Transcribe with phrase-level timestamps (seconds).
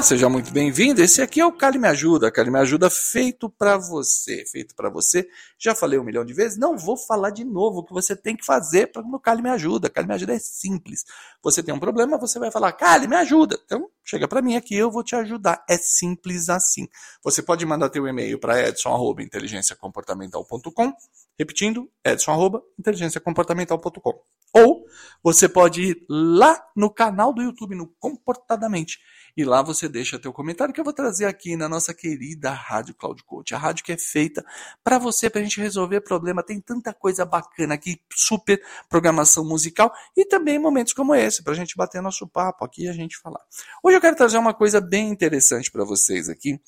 [0.00, 1.02] Olá, seja muito bem-vindo.
[1.02, 2.32] Esse aqui é o Cali Me Ajuda.
[2.32, 4.46] Cali Me Ajuda feito para você.
[4.46, 5.28] Feito para você.
[5.58, 8.34] Já falei um milhão de vezes, não vou falar de novo o que você tem
[8.34, 9.90] que fazer para no Cali Me Ajuda.
[9.90, 11.04] Cali Me Ajuda é simples.
[11.42, 13.60] Você tem um problema, você vai falar, Cali Me Ajuda.
[13.62, 15.62] Então, chega para mim aqui, eu vou te ajudar.
[15.68, 16.88] É simples assim.
[17.22, 20.94] Você pode mandar teu e-mail para edson@inteligenciacomportamental.com.
[21.38, 24.22] Repetindo, edson@inteligenciacomportamental.com.
[24.52, 24.84] Ou
[25.22, 28.98] você pode ir lá no canal do YouTube, no Comportadamente
[29.36, 32.94] e lá você deixa teu comentário que eu vou trazer aqui na nossa querida Rádio
[32.94, 33.54] Cloud Coach.
[33.54, 34.44] A rádio que é feita
[34.82, 36.42] para você, para a gente resolver problema.
[36.42, 41.56] Tem tanta coisa bacana aqui, super programação musical e também momentos como esse, para a
[41.56, 43.40] gente bater nosso papo aqui e a gente falar.
[43.82, 46.60] Hoje eu quero trazer uma coisa bem interessante para vocês aqui.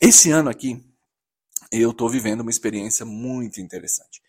[0.00, 0.84] Esse ano aqui,
[1.72, 4.20] eu estou vivendo uma experiência muito interessante.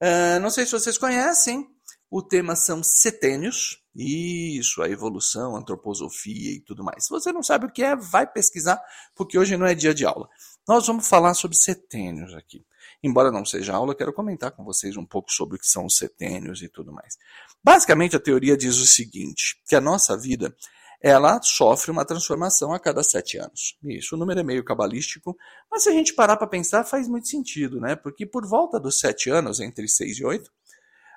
[0.00, 1.66] Uh, não sei se vocês conhecem,
[2.10, 7.04] o tema são setênios, isso, a evolução, a antroposofia e tudo mais.
[7.04, 8.80] Se você não sabe o que é, vai pesquisar,
[9.14, 10.28] porque hoje não é dia de aula.
[10.68, 12.64] Nós vamos falar sobre setênios aqui.
[13.02, 15.96] Embora não seja aula, quero comentar com vocês um pouco sobre o que são os
[15.96, 17.16] setênios e tudo mais.
[17.62, 20.54] Basicamente, a teoria diz o seguinte, que a nossa vida
[21.00, 23.76] ela sofre uma transformação a cada sete anos.
[23.84, 25.36] Isso, o número é meio cabalístico,
[25.70, 27.96] mas se a gente parar para pensar, faz muito sentido, né?
[27.96, 30.50] Porque por volta dos sete anos, entre seis e oito,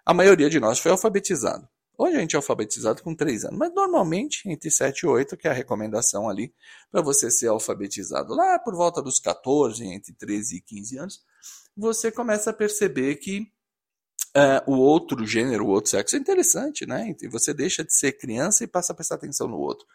[0.06, 1.68] a maioria de nós foi alfabetizado.
[2.04, 5.48] Hoje a gente é alfabetizado com 3 anos, mas normalmente entre 7 e 8, que
[5.48, 6.52] é a recomendação ali
[6.92, 8.34] para você ser alfabetizado.
[8.34, 11.22] Lá por volta dos 14, entre 13 e 15 anos,
[11.78, 13.42] você começa a perceber que
[14.36, 17.16] uh, o outro gênero, o outro sexo é interessante, né?
[17.22, 19.86] E você deixa de ser criança e passa a prestar atenção no outro.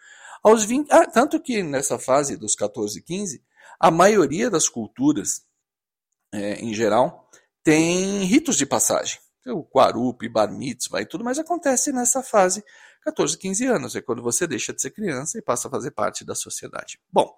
[0.45, 3.43] Aos 20, ah, tanto que nessa fase dos 14 e 15,
[3.81, 5.43] a maioria das culturas,
[6.33, 7.29] é, em geral,
[7.65, 9.19] tem ritos de passagem
[9.53, 12.65] o Quarup, Bar Mitzvah e tudo mais acontece nessa fase
[13.03, 13.97] 14, 15 anos.
[13.97, 17.01] É quando você deixa de ser criança e passa a fazer parte da sociedade.
[17.13, 17.35] Bom,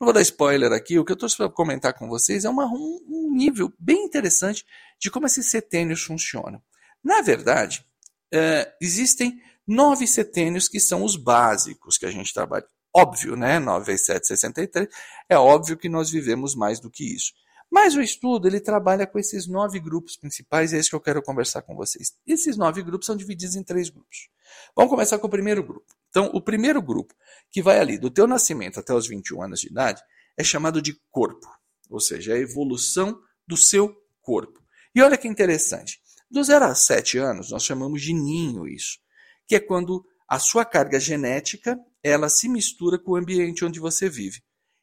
[0.00, 2.64] não vou dar spoiler aqui, o que eu estou para comentar com vocês é uma,
[2.64, 4.64] um, um, nível bem interessante
[4.98, 6.62] de como esses setênios funcionam.
[7.04, 7.84] Na verdade,
[8.32, 12.66] é, existem nove setênios que são os básicos que a gente trabalha.
[12.94, 13.58] Óbvio, né?
[13.58, 14.88] 9 vezes 7, 63.
[15.28, 17.32] É óbvio que nós vivemos mais do que isso.
[17.70, 21.00] Mas o estudo ele trabalha com esses nove grupos principais, e é isso que eu
[21.00, 22.14] quero conversar com vocês.
[22.26, 24.28] Esses nove grupos são divididos em três grupos.
[24.74, 25.86] Vamos começar com o primeiro grupo.
[26.08, 27.14] Então, o primeiro grupo,
[27.50, 30.02] que vai ali do teu nascimento até os 21 anos de idade,
[30.36, 31.46] é chamado de corpo,
[31.88, 34.60] ou seja, a evolução do seu corpo.
[34.92, 38.98] E olha que interessante, do 0 a 7 anos, nós chamamos de ninho isso,
[39.46, 44.08] que é quando a sua carga genética ela se mistura com o ambiente onde você
[44.08, 44.42] vive.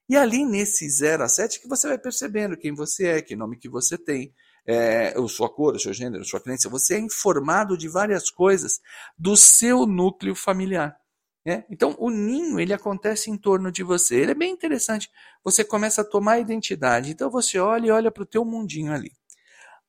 [0.09, 3.57] E ali nesse 0 a 7 que você vai percebendo quem você é, que nome
[3.57, 4.33] que você tem,
[4.65, 6.69] é, a sua cor, o seu gênero, a sua crença.
[6.69, 8.79] Você é informado de várias coisas
[9.17, 10.97] do seu núcleo familiar.
[11.45, 11.65] Né?
[11.69, 14.15] Então, o ninho ele acontece em torno de você.
[14.15, 15.09] Ele é bem interessante.
[15.43, 17.11] Você começa a tomar identidade.
[17.11, 19.11] Então, você olha e olha para o teu mundinho ali.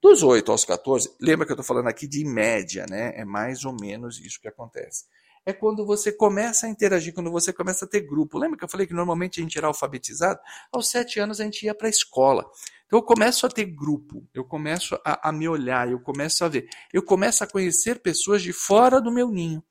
[0.01, 3.13] Dos 8 aos 14, lembra que eu estou falando aqui de média, né?
[3.17, 5.07] É mais ou menos isso que acontece
[5.49, 8.37] é quando você começa a interagir, quando você começa a ter grupo.
[8.37, 10.39] Lembra que eu falei que normalmente a gente era alfabetizado?
[10.71, 12.45] Aos sete anos a gente ia para a escola.
[12.85, 16.49] Então eu começo a ter grupo, eu começo a, a, me olhar, eu começo a
[16.49, 19.65] ver, eu começo a conhecer pessoas de fora do meu ninho.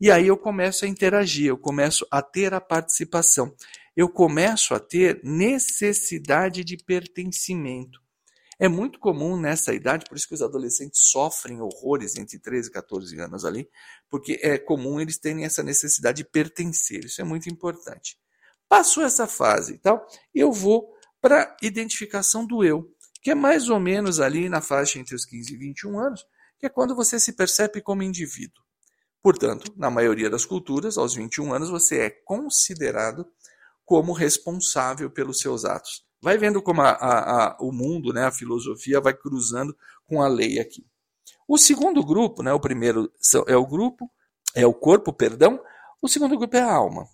[0.00, 3.54] E aí eu começo a interagir, eu começo a ter a participação,
[3.96, 8.00] eu começo a ter necessidade de pertencimento.
[8.62, 12.72] É muito comum nessa idade, por isso que os adolescentes sofrem horrores entre 13 e
[12.72, 13.66] 14 anos ali,
[14.10, 17.06] porque é comum eles terem essa necessidade de pertencer.
[17.06, 18.18] Isso é muito importante.
[18.68, 23.70] Passou essa fase e tal, eu vou para a identificação do eu, que é mais
[23.70, 26.26] ou menos ali na faixa entre os 15 e 21 anos,
[26.58, 28.62] que é quando você se percebe como indivíduo.
[29.22, 33.26] Portanto, na maioria das culturas, aos 21 anos, você é considerado
[33.86, 36.09] como responsável pelos seus atos.
[36.22, 39.76] Vai vendo como a, a, a, o mundo, né, a filosofia vai cruzando
[40.06, 40.84] com a lei aqui.
[41.48, 43.10] O segundo grupo, né, o primeiro
[43.46, 44.10] é o grupo,
[44.54, 45.60] é o corpo, perdão.
[46.00, 47.08] O segundo grupo é a alma.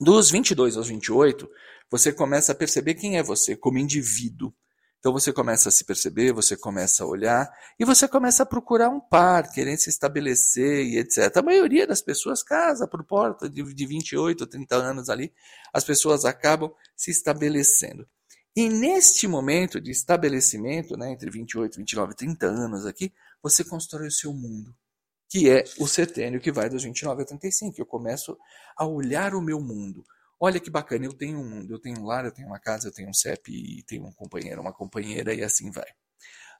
[0.00, 1.48] Dos 22 aos 28,
[1.90, 4.52] você começa a perceber quem é você como indivíduo.
[4.98, 7.48] Então você começa a se perceber, você começa a olhar
[7.78, 11.36] e você começa a procurar um par, querer se estabelecer e etc.
[11.36, 15.32] A maioria das pessoas casa por porta de, de 28 ou 30 anos ali,
[15.72, 18.08] as pessoas acabam se estabelecendo.
[18.56, 23.12] E neste momento de estabelecimento, né, entre 28, 29 e 30 anos aqui,
[23.42, 24.74] você constrói o seu mundo,
[25.28, 27.78] que é o setênio que vai dos 29 a 35.
[27.78, 28.36] Eu começo
[28.76, 30.02] a olhar o meu mundo.
[30.40, 32.88] Olha que bacana, eu tenho um mundo, eu tenho um lar, eu tenho uma casa,
[32.88, 35.86] eu tenho um CEP, tenho um companheiro, uma companheira e assim vai.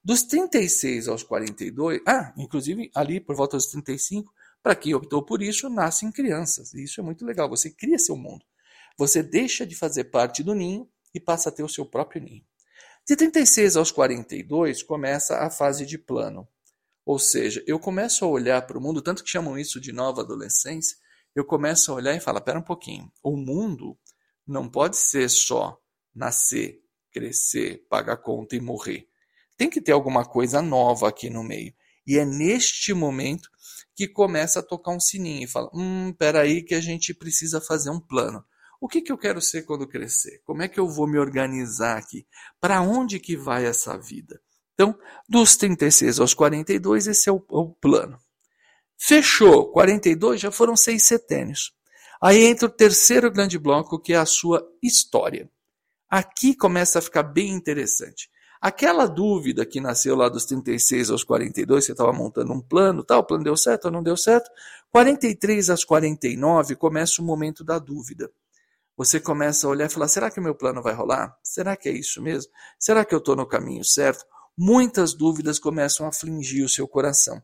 [0.04, 5.42] Dos 36 aos 42, ah, inclusive ali por volta dos 35, para quem optou por
[5.42, 6.72] isso, nascem crianças.
[6.74, 8.44] E isso é muito legal, você cria seu mundo.
[8.96, 12.44] Você deixa de fazer parte do ninho e passa a ter o seu próprio ninho.
[13.06, 16.48] De 36 aos 42 começa a fase de plano.
[17.04, 20.22] Ou seja, eu começo a olhar para o mundo, tanto que chamam isso de nova
[20.22, 20.96] adolescência,
[21.36, 23.96] eu começo a olhar e falar: pera um pouquinho, o mundo
[24.46, 25.78] não pode ser só
[26.14, 26.80] nascer,
[27.12, 29.06] crescer, pagar conta e morrer.
[29.56, 31.72] Tem que ter alguma coisa nova aqui no meio.
[32.06, 33.48] E é neste momento
[33.94, 37.90] que começa a tocar um sininho e fala: hum, peraí, que a gente precisa fazer
[37.90, 38.44] um plano.
[38.80, 40.40] O que, que eu quero ser quando crescer?
[40.44, 42.26] Como é que eu vou me organizar aqui?
[42.60, 44.40] Para onde que vai essa vida?
[44.74, 48.18] Então, dos 36 aos 42, esse é o, o plano.
[48.98, 51.74] Fechou, 42 já foram seis setênios.
[52.20, 55.50] Aí entra o terceiro grande bloco, que é a sua história.
[56.08, 58.30] Aqui começa a ficar bem interessante.
[58.60, 63.20] Aquela dúvida que nasceu lá dos 36 aos 42, você estava montando um plano, tal,
[63.20, 64.50] o plano deu certo ou não deu certo.
[64.90, 68.30] 43 às 49 começa o momento da dúvida.
[68.96, 71.36] Você começa a olhar e falar: será que o meu plano vai rolar?
[71.42, 72.50] Será que é isso mesmo?
[72.78, 74.24] Será que eu estou no caminho certo?
[74.56, 77.42] muitas dúvidas começam a afligir o seu coração.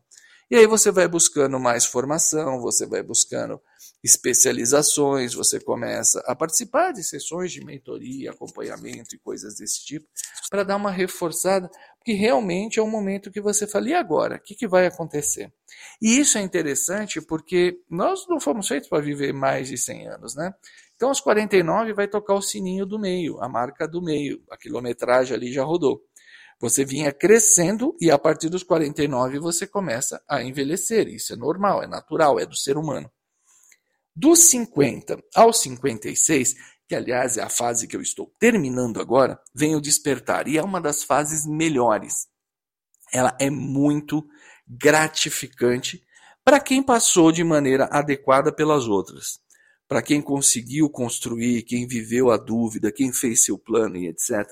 [0.49, 3.61] E aí você vai buscando mais formação, você vai buscando
[4.03, 10.05] especializações, você começa a participar de sessões de mentoria, acompanhamento e coisas desse tipo,
[10.49, 14.35] para dar uma reforçada, porque realmente é um momento que você fala, e agora?
[14.35, 15.51] O que, que vai acontecer?
[16.01, 20.35] E isso é interessante porque nós não fomos feitos para viver mais de 100 anos,
[20.35, 20.53] né?
[20.95, 25.35] Então, aos 49 vai tocar o sininho do meio, a marca do meio, a quilometragem
[25.35, 26.01] ali já rodou.
[26.59, 31.09] Você vinha crescendo e a partir dos 49 você começa a envelhecer.
[31.09, 33.11] Isso é normal, é natural, é do ser humano.
[34.15, 36.55] Dos 50 aos 56,
[36.87, 40.63] que aliás é a fase que eu estou terminando agora, vem o despertar e é
[40.63, 42.27] uma das fases melhores.
[43.11, 44.25] Ela é muito
[44.67, 46.01] gratificante
[46.43, 49.39] para quem passou de maneira adequada pelas outras.
[49.87, 54.47] Para quem conseguiu construir, quem viveu a dúvida, quem fez seu plano e etc.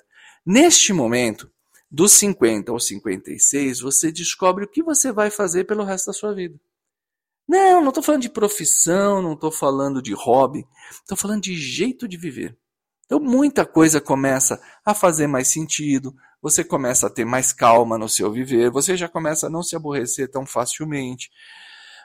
[0.45, 1.49] Neste momento,
[1.89, 6.33] dos 50 aos 56, você descobre o que você vai fazer pelo resto da sua
[6.33, 6.59] vida.
[7.47, 10.65] Não, não estou falando de profissão, não estou falando de hobby,
[11.01, 12.57] estou falando de jeito de viver.
[13.05, 18.07] Então muita coisa começa a fazer mais sentido, você começa a ter mais calma no
[18.07, 21.29] seu viver, você já começa a não se aborrecer tão facilmente,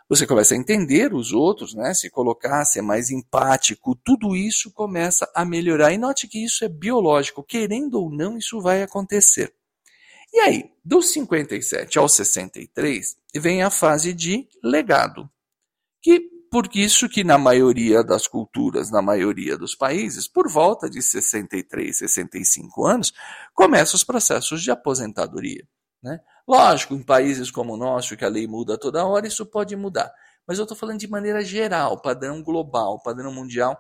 [0.09, 1.93] você começa a entender os outros, né?
[1.93, 5.93] se colocar, ser mais empático, tudo isso começa a melhorar.
[5.93, 9.53] E note que isso é biológico, querendo ou não, isso vai acontecer.
[10.33, 15.29] E aí, dos 57 aos 63, vem a fase de legado.
[16.03, 16.21] Que
[16.51, 21.99] por isso que na maioria das culturas, na maioria dos países, por volta de 63,
[21.99, 23.13] 65 anos,
[23.55, 25.67] começam os processos de aposentadoria.
[26.03, 26.21] Né?
[26.47, 30.13] Lógico, em países como o nosso, que a lei muda toda hora, isso pode mudar.
[30.47, 33.77] Mas eu estou falando de maneira geral, padrão global, padrão mundial.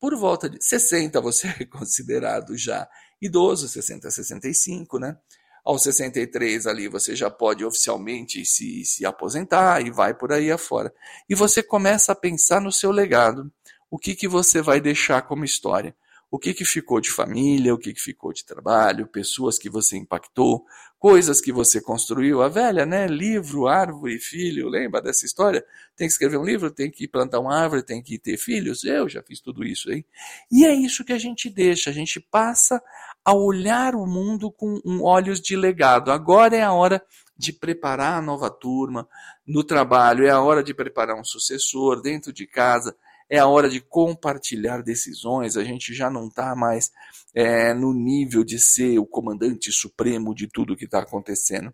[0.00, 2.88] Por volta de 60 você é considerado já
[3.20, 5.16] idoso, 60 a 65, né?
[5.64, 10.92] Aos 63 ali você já pode oficialmente se, se aposentar e vai por aí afora.
[11.28, 13.52] E você começa a pensar no seu legado.
[13.90, 15.94] O que, que você vai deixar como história?
[16.30, 19.96] O que, que ficou de família, o que, que ficou de trabalho, pessoas que você
[19.96, 20.64] impactou,
[20.98, 22.42] coisas que você construiu.
[22.42, 23.06] A velha, né?
[23.06, 24.68] Livro, árvore, filho.
[24.68, 25.64] Lembra dessa história?
[25.96, 28.84] Tem que escrever um livro, tem que plantar uma árvore, tem que ter filhos.
[28.84, 30.04] Eu já fiz tudo isso aí.
[30.50, 31.90] E é isso que a gente deixa.
[31.90, 32.82] A gente passa
[33.24, 36.10] a olhar o mundo com olhos de legado.
[36.10, 37.02] Agora é a hora
[37.36, 39.08] de preparar a nova turma
[39.46, 42.96] no trabalho, é a hora de preparar um sucessor dentro de casa,
[43.30, 45.56] é a hora de compartilhar decisões.
[45.56, 46.90] A gente já não está mais
[47.34, 51.72] é, no nível de ser o comandante supremo de tudo que está acontecendo.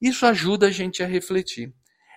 [0.00, 1.72] Isso ajuda a gente a refletir.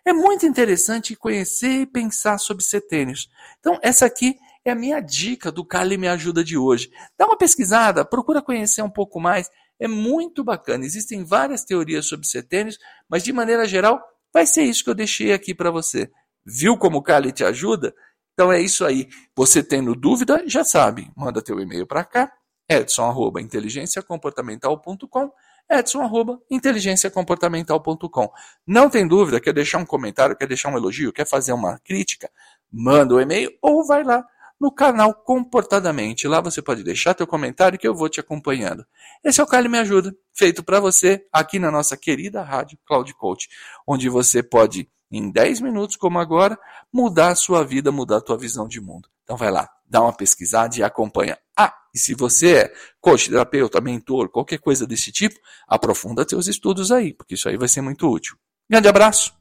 [0.06, 3.30] É muito interessante conhecer e pensar sobre setênios.
[3.60, 6.90] Então, essa aqui é a minha dica do Cali Me Ajuda de hoje.
[7.18, 9.50] Dá uma pesquisada, procura conhecer um pouco mais.
[9.80, 10.86] É muito bacana.
[10.86, 12.80] Existem várias teorias sobre setênios,
[13.10, 14.02] mas de maneira geral,
[14.34, 16.10] vai ser isso que eu deixei aqui para você.
[16.46, 17.94] Viu como o Cali te ajuda?
[18.38, 19.10] Então é isso aí.
[19.36, 21.12] Você tendo dúvida, já sabe.
[21.18, 22.32] Manda teu e-mail para cá,
[22.70, 25.32] edson@inteligenciacomportamental.com,
[25.68, 28.32] edson@inteligenciacomportamental.com.
[28.68, 32.30] Não tem dúvida, quer deixar um comentário, quer deixar um elogio, quer fazer uma crítica,
[32.72, 34.24] manda o um e-mail ou vai lá
[34.62, 36.28] no canal Comportadamente.
[36.28, 38.86] Lá você pode deixar teu comentário que eu vou te acompanhando.
[39.24, 43.12] Esse é o Cali Me Ajuda, feito para você aqui na nossa querida rádio Cloud
[43.16, 43.50] Coach,
[43.88, 46.58] onde você pode em 10 minutos, como agora,
[46.92, 49.10] mudar a sua vida, mudar a tua visão de mundo.
[49.24, 51.38] Então vai lá, dá uma pesquisada e acompanha.
[51.58, 56.92] Ah, e se você é coach, terapeuta, mentor, qualquer coisa desse tipo, aprofunda seus estudos
[56.92, 58.38] aí, porque isso aí vai ser muito útil.
[58.70, 59.34] Grande abraço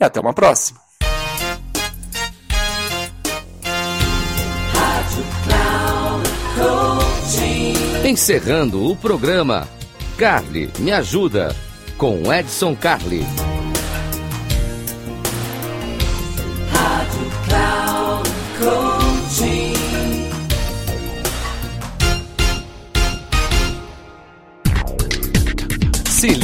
[0.00, 0.80] e até uma próxima.
[8.04, 9.68] Encerrando o programa,
[10.16, 11.54] Carly Me Ajuda,
[11.98, 13.57] com Edson Carli.